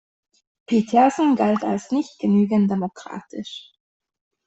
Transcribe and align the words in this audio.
Petersen 0.65 1.35
galt 1.35 1.63
als 1.63 1.91
nicht 1.91 2.17
genügend 2.17 2.71
demokratisch. 2.71 3.71